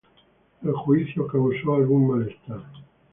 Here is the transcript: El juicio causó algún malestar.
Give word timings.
El 0.63 0.73
juicio 0.73 1.27
causó 1.27 1.75
algún 1.75 2.07
malestar. 2.07 2.63